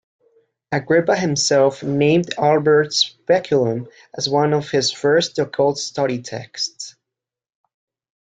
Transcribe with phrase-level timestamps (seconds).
[0.71, 6.95] Agrippa himself named Albert's "Speculum" as one of his first occult study texts.